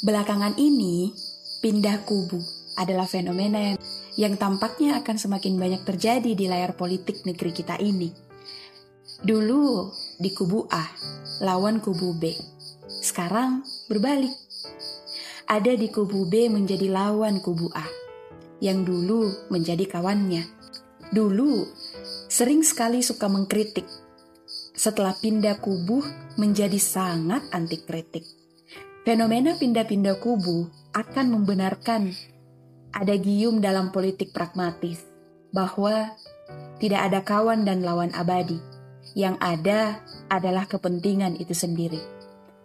[0.00, 1.12] Belakangan ini,
[1.60, 2.40] pindah kubu
[2.80, 3.78] adalah fenomena yang,
[4.16, 8.08] yang tampaknya akan semakin banyak terjadi di layar politik negeri kita ini.
[9.20, 10.88] Dulu di kubu A,
[11.44, 12.32] lawan kubu B.
[12.88, 13.60] Sekarang
[13.92, 14.32] berbalik.
[15.44, 17.84] Ada di kubu B menjadi lawan kubu A,
[18.64, 20.48] yang dulu menjadi kawannya.
[21.12, 21.68] Dulu
[22.32, 23.84] sering sekali suka mengkritik.
[24.72, 26.00] Setelah pindah kubu
[26.40, 28.39] menjadi sangat anti kritik
[29.00, 32.12] Fenomena pindah-pindah kubu akan membenarkan
[32.92, 35.00] ada gium dalam politik pragmatis
[35.56, 36.12] bahwa
[36.76, 38.60] tidak ada kawan dan lawan abadi.
[39.16, 39.80] Yang ada
[40.28, 41.96] adalah kepentingan itu sendiri.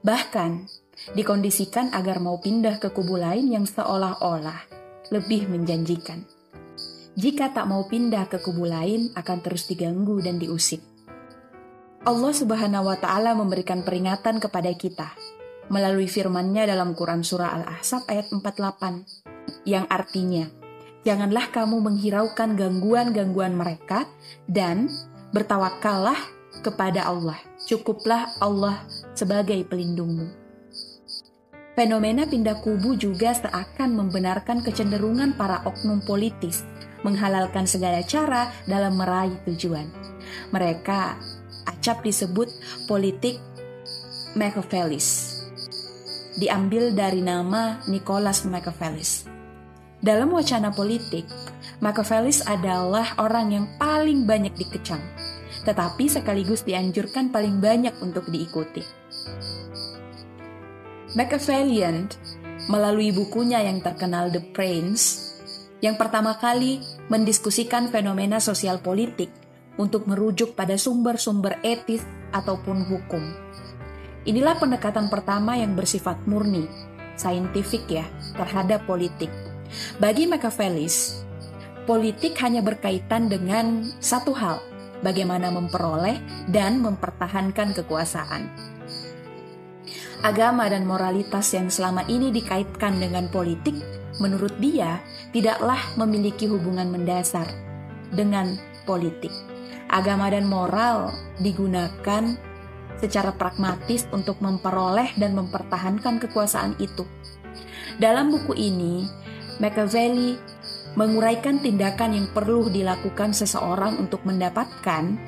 [0.00, 0.72] Bahkan
[1.12, 4.72] dikondisikan agar mau pindah ke kubu lain yang seolah-olah
[5.12, 6.24] lebih menjanjikan.
[7.12, 10.80] Jika tak mau pindah ke kubu lain akan terus diganggu dan diusik.
[12.08, 15.12] Allah Subhanahu wa taala memberikan peringatan kepada kita
[15.70, 20.62] melalui firman-Nya dalam Quran Surah Al-Ahzab ayat 48, yang artinya,
[21.02, 24.06] Janganlah kamu menghiraukan gangguan-gangguan mereka
[24.46, 24.86] dan
[25.34, 26.14] bertawakallah
[26.62, 27.42] kepada Allah.
[27.66, 28.86] Cukuplah Allah
[29.18, 30.30] sebagai pelindungmu.
[31.74, 36.62] Fenomena pindah kubu juga seakan membenarkan kecenderungan para oknum politis
[37.02, 39.90] menghalalkan segala cara dalam meraih tujuan.
[40.54, 41.18] Mereka
[41.66, 42.46] acap disebut
[42.86, 43.42] politik
[44.38, 45.31] Machiavellis
[46.36, 49.28] diambil dari nama Nicholas Machiavellis.
[50.02, 51.28] Dalam wacana politik,
[51.78, 54.98] Machiavellis adalah orang yang paling banyak dikecam,
[55.62, 58.82] tetapi sekaligus dianjurkan paling banyak untuk diikuti.
[61.14, 62.08] Machiavellian
[62.66, 65.30] melalui bukunya yang terkenal The Prince,
[65.82, 69.30] yang pertama kali mendiskusikan fenomena sosial politik
[69.76, 73.22] untuk merujuk pada sumber-sumber etis ataupun hukum.
[74.22, 76.70] Inilah pendekatan pertama yang bersifat murni,
[77.18, 78.06] saintifik ya,
[78.38, 79.28] terhadap politik.
[79.98, 81.26] Bagi Machiavellis,
[81.90, 84.62] politik hanya berkaitan dengan satu hal,
[85.02, 88.46] bagaimana memperoleh dan mempertahankan kekuasaan.
[90.22, 93.74] Agama dan moralitas yang selama ini dikaitkan dengan politik,
[94.22, 95.02] menurut dia,
[95.34, 97.50] tidaklah memiliki hubungan mendasar
[98.14, 98.54] dengan
[98.86, 99.34] politik.
[99.90, 101.10] Agama dan moral
[101.42, 102.38] digunakan
[103.02, 107.02] secara pragmatis untuk memperoleh dan mempertahankan kekuasaan itu.
[107.98, 109.04] Dalam buku ini,
[109.58, 110.38] Machiavelli
[110.94, 115.18] menguraikan tindakan yang perlu dilakukan seseorang untuk mendapatkan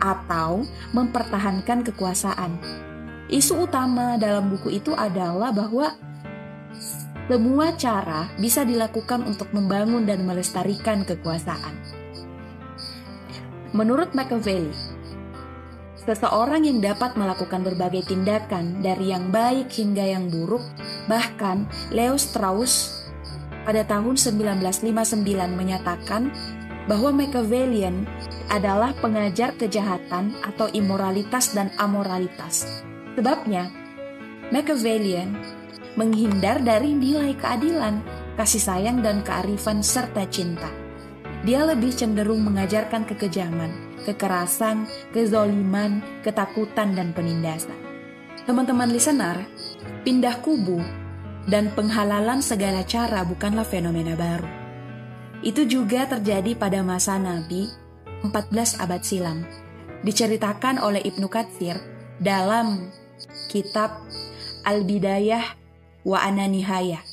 [0.00, 0.62] atau
[0.94, 2.58] mempertahankan kekuasaan.
[3.28, 5.92] Isu utama dalam buku itu adalah bahwa
[7.28, 11.76] semua cara bisa dilakukan untuk membangun dan melestarikan kekuasaan.
[13.76, 14.72] Menurut Machiavelli,
[16.08, 20.64] Seseorang yang dapat melakukan berbagai tindakan dari yang baik hingga yang buruk,
[21.04, 23.04] bahkan Leo Strauss
[23.68, 24.88] pada tahun 1959
[25.52, 26.32] menyatakan
[26.88, 28.08] bahwa Machiavellian
[28.48, 32.64] adalah pengajar kejahatan atau imoralitas dan amoralitas.
[33.12, 33.68] Sebabnya,
[34.48, 35.36] Machiavellian
[36.00, 38.00] menghindar dari nilai keadilan,
[38.40, 40.87] kasih sayang dan kearifan serta cinta.
[41.48, 43.72] Dia lebih cenderung mengajarkan kekejaman,
[44.04, 44.84] kekerasan,
[45.16, 47.72] kezoliman, ketakutan, dan penindasan.
[48.44, 49.48] Teman-teman listener,
[50.04, 50.76] pindah kubu
[51.48, 54.44] dan penghalalan segala cara bukanlah fenomena baru.
[55.40, 57.72] Itu juga terjadi pada masa Nabi
[58.28, 59.40] 14 abad silam.
[60.04, 61.80] Diceritakan oleh Ibnu Katsir
[62.20, 62.92] dalam
[63.48, 64.04] kitab
[64.68, 65.56] Al-Bidayah
[66.04, 67.07] wa Ananihayah.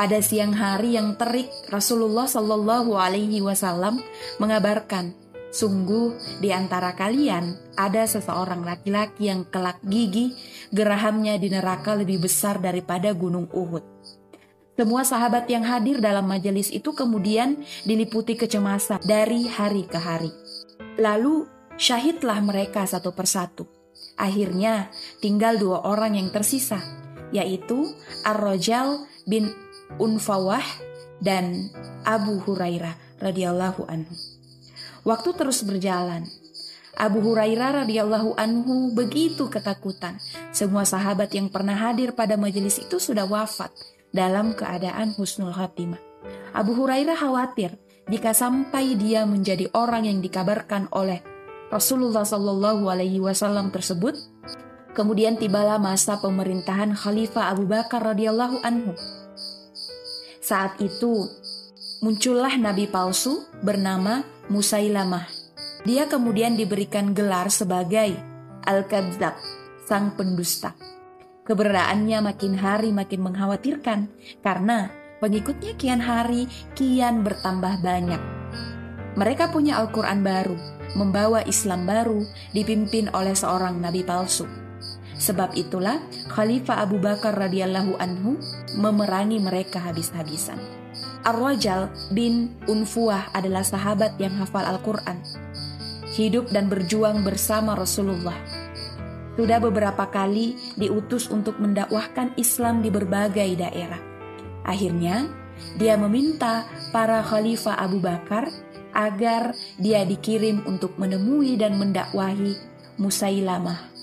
[0.00, 4.00] Pada siang hari yang terik, Rasulullah Shallallahu Alaihi Wasallam
[4.40, 5.12] mengabarkan
[5.52, 10.32] Sungguh di antara kalian ada seseorang laki-laki yang kelak gigi,
[10.72, 13.84] gerahamnya di neraka lebih besar daripada gunung Uhud.
[14.78, 20.32] Semua sahabat yang hadir dalam majelis itu kemudian diliputi kecemasan dari hari ke hari.
[20.96, 21.44] Lalu
[21.76, 23.68] syahidlah mereka satu persatu.
[24.16, 24.88] Akhirnya
[25.20, 26.78] tinggal dua orang yang tersisa,
[27.34, 27.90] yaitu
[28.22, 29.50] Ar-Rajal bin
[29.98, 30.62] Unfawah
[31.18, 31.72] dan
[32.06, 34.14] Abu Hurairah radhiyallahu anhu.
[35.02, 36.28] Waktu terus berjalan.
[37.00, 40.20] Abu Hurairah radhiyallahu anhu begitu ketakutan.
[40.52, 43.72] Semua sahabat yang pernah hadir pada majelis itu sudah wafat
[44.12, 45.96] dalam keadaan husnul khatimah.
[46.52, 51.24] Abu Hurairah khawatir jika sampai dia menjadi orang yang dikabarkan oleh
[51.70, 54.18] Rasulullah Shallallahu Alaihi Wasallam tersebut.
[54.90, 58.92] Kemudian tibalah masa pemerintahan Khalifah Abu Bakar radhiyallahu anhu.
[60.50, 61.30] Saat itu
[62.02, 65.30] muncullah nabi palsu bernama Musailamah.
[65.86, 68.18] Dia kemudian diberikan gelar sebagai
[68.66, 69.38] Al-Kadzab,
[69.86, 70.74] sang pendusta.
[71.46, 74.10] Keberadaannya makin hari makin mengkhawatirkan
[74.42, 74.90] karena
[75.22, 78.18] pengikutnya kian hari kian bertambah banyak.
[79.14, 80.58] Mereka punya Al-Quran baru,
[80.98, 84.50] membawa Islam baru, dipimpin oleh seorang nabi palsu.
[85.20, 86.00] Sebab itulah
[86.32, 88.40] Khalifah Abu Bakar radhiyallahu anhu
[88.80, 90.56] memerangi mereka habis-habisan.
[91.28, 95.20] Ar-Rajal bin Unfuah adalah sahabat yang hafal Al-Quran.
[96.16, 98.34] Hidup dan berjuang bersama Rasulullah
[99.40, 104.00] sudah beberapa kali diutus untuk mendakwahkan Islam di berbagai daerah.
[104.68, 105.28] Akhirnya,
[105.80, 108.52] dia meminta para khalifah Abu Bakar
[108.92, 112.58] agar dia dikirim untuk menemui dan mendakwahi
[113.00, 113.99] Musailamah.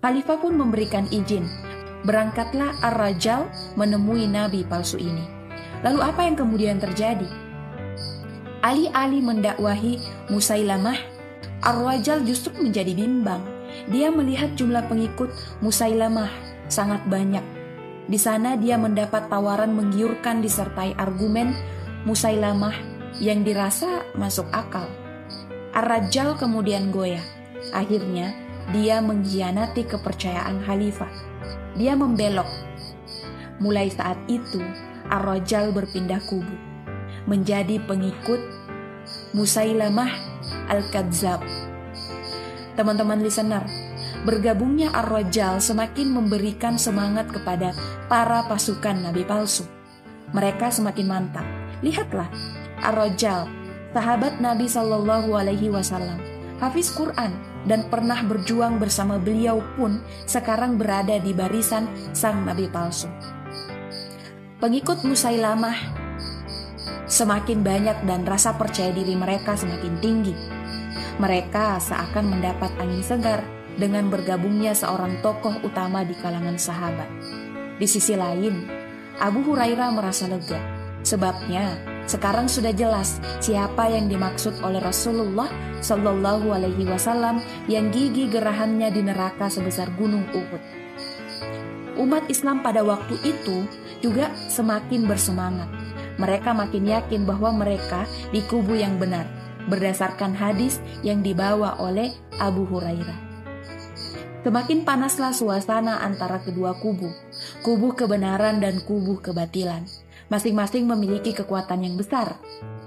[0.00, 1.46] Khalifah pun memberikan izin.
[2.04, 5.24] Berangkatlah Ar-Rajal menemui nabi palsu ini.
[5.82, 7.26] Lalu apa yang kemudian terjadi?
[8.62, 9.98] Alih-alih mendakwahi
[10.30, 10.98] Musailamah,
[11.62, 13.56] Ar-Rajal justru menjadi bimbang
[13.86, 16.30] dia melihat jumlah pengikut Musailamah
[16.72, 17.42] sangat banyak.
[18.06, 21.52] Di sana dia mendapat tawaran menggiurkan disertai argumen
[22.06, 22.74] Musailamah
[23.18, 24.86] yang dirasa masuk akal.
[25.74, 27.22] Ar-Rajjal kemudian goyah.
[27.74, 28.32] Akhirnya,
[28.74, 31.10] dia mengkhianati kepercayaan khalifah.
[31.76, 32.48] Dia membelok.
[33.60, 34.60] Mulai saat itu,
[35.12, 36.56] Ar-Rajjal berpindah kubu
[37.26, 38.38] menjadi pengikut
[39.34, 40.10] Musailamah
[40.70, 41.66] Al-Kadzab
[42.76, 43.64] teman-teman listener,
[44.28, 47.72] bergabungnya Ar-Rajal semakin memberikan semangat kepada
[48.06, 49.64] para pasukan nabi palsu.
[50.36, 51.46] Mereka semakin mantap.
[51.80, 52.28] Lihatlah,
[52.84, 53.48] Ar-Rajal,
[53.96, 56.20] sahabat Nabi Shallallahu alaihi wasallam,
[56.62, 57.36] hafiz Quran
[57.66, 63.10] dan pernah berjuang bersama beliau pun sekarang berada di barisan sang nabi palsu.
[64.56, 65.76] Pengikut Musailamah
[67.06, 70.34] semakin banyak dan rasa percaya diri mereka semakin tinggi
[71.16, 73.40] mereka seakan mendapat angin segar
[73.76, 77.08] dengan bergabungnya seorang tokoh utama di kalangan sahabat.
[77.80, 78.68] Di sisi lain,
[79.20, 80.60] Abu Hurairah merasa lega.
[81.00, 85.50] Sebabnya, sekarang sudah jelas siapa yang dimaksud oleh Rasulullah
[85.82, 90.62] Shallallahu Alaihi Wasallam yang gigi gerahannya di neraka sebesar gunung Uhud.
[91.98, 93.66] Umat Islam pada waktu itu
[93.98, 95.66] juga semakin bersemangat.
[96.16, 99.26] Mereka makin yakin bahwa mereka di kubu yang benar
[99.66, 103.26] berdasarkan hadis yang dibawa oleh Abu Hurairah.
[104.46, 107.10] Semakin panaslah suasana antara kedua kubu,
[107.66, 109.82] kubu kebenaran dan kubu kebatilan.
[110.26, 112.34] Masing-masing memiliki kekuatan yang besar.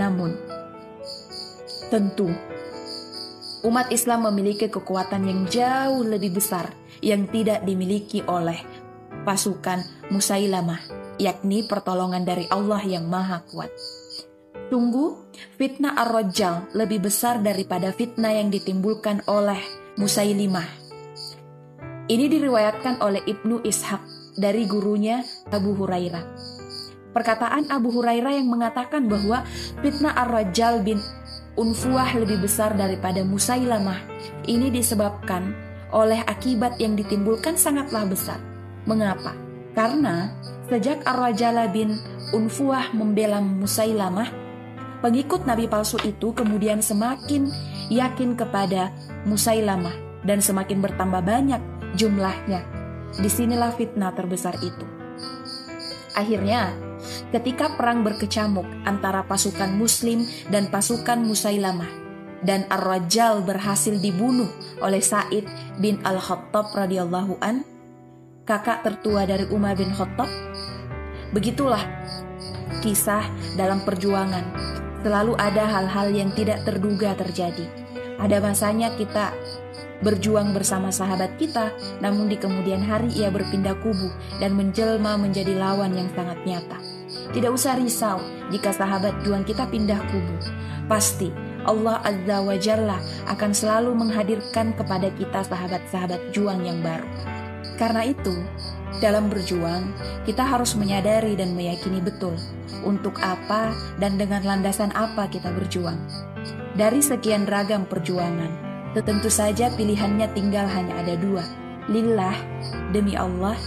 [0.00, 0.32] Namun,
[1.92, 2.32] tentu
[3.66, 6.70] umat Islam memiliki kekuatan yang jauh lebih besar
[7.04, 8.56] yang tidak dimiliki oleh
[9.26, 10.80] pasukan Musailamah,
[11.18, 13.68] yakni pertolongan dari Allah yang Maha Kuat.
[14.70, 19.58] Tunggu, fitnah Ar-Rajjal lebih besar daripada fitnah yang ditimbulkan oleh
[19.98, 20.66] Musailimah.
[22.06, 24.02] Ini diriwayatkan oleh Ibnu Ishaq
[24.38, 26.55] dari gurunya Abu Hurairah.
[27.16, 29.40] Perkataan Abu Hurairah yang mengatakan bahwa
[29.80, 31.00] fitnah Ar-Rajjal bin
[31.56, 34.04] Unfuah lebih besar daripada Musailamah
[34.44, 35.56] ini disebabkan
[35.96, 38.36] oleh akibat yang ditimbulkan sangatlah besar.
[38.84, 39.32] Mengapa?
[39.72, 40.36] Karena
[40.68, 41.96] sejak Ar-Rajjal bin
[42.36, 44.44] Unfuah membela Musailamah,
[44.96, 47.48] Pengikut nabi palsu itu kemudian semakin
[47.88, 48.92] yakin kepada
[49.28, 49.92] Musailamah
[50.24, 51.60] dan semakin bertambah banyak
[51.96, 52.60] jumlahnya.
[53.16, 54.84] Di sinilah fitnah terbesar itu.
[56.16, 56.72] Akhirnya,
[57.30, 61.88] ketika perang berkecamuk antara pasukan Muslim dan pasukan Musailamah,
[62.44, 64.48] dan Ar-Rajjal berhasil dibunuh
[64.84, 65.48] oleh Said
[65.80, 67.64] bin Al-Khattab radhiyallahu an,
[68.44, 70.28] kakak tertua dari Umar bin Khattab.
[71.34, 71.82] Begitulah
[72.84, 73.24] kisah
[73.58, 77.62] dalam perjuangan Selalu ada hal-hal yang tidak terduga terjadi.
[78.18, 79.30] Ada masanya kita
[80.02, 81.70] berjuang bersama sahabat kita,
[82.02, 84.10] namun di kemudian hari ia berpindah kubu
[84.42, 86.95] dan menjelma menjadi lawan yang sangat nyata.
[87.34, 90.36] Tidak usah risau jika sahabat juang kita pindah kubu.
[90.86, 91.34] Pasti
[91.66, 97.06] Allah Azza wa Jalla akan selalu menghadirkan kepada kita sahabat-sahabat juang yang baru.
[97.76, 98.32] Karena itu,
[99.02, 99.90] dalam berjuang,
[100.24, 102.32] kita harus menyadari dan meyakini betul
[102.86, 105.98] untuk apa dan dengan landasan apa kita berjuang.
[106.78, 108.48] Dari sekian ragam perjuangan,
[108.96, 111.44] tentu saja pilihannya tinggal hanya ada dua,
[111.90, 112.36] lillah
[112.94, 113.58] demi Allah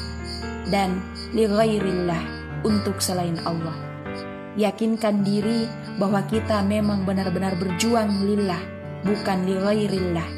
[0.73, 0.97] dan
[1.35, 3.75] lighairillah untuk selain Allah.
[4.59, 5.69] Yakinkan diri
[6.01, 8.59] bahwa kita memang benar-benar berjuang lillah,
[9.05, 10.29] bukan lighairillah.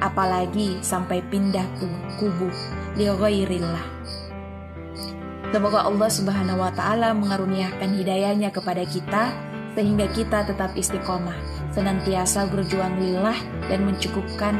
[0.00, 1.86] Apalagi sampai pindah ke
[2.16, 2.48] kubu
[2.96, 3.84] lighairillah.
[5.50, 9.34] Semoga Allah Subhanahu wa taala mengaruniakan hidayahnya kepada kita
[9.74, 11.34] sehingga kita tetap istiqomah,
[11.74, 13.34] senantiasa berjuang lillah
[13.66, 14.54] dan mencukupkan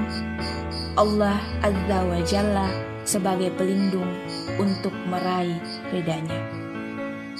[0.98, 2.68] Allah Azza wa Jalla
[3.06, 4.06] sebagai pelindung
[4.58, 5.58] untuk meraih
[5.94, 6.69] redanya.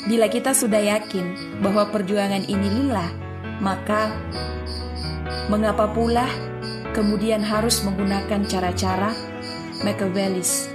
[0.08, 3.10] Bila kita sudah yakin bahwa perjuangan ini lillah,
[3.60, 4.16] maka
[5.52, 6.24] mengapa pula
[6.96, 9.12] kemudian harus menggunakan cara-cara
[9.84, 10.68] Machiavellis?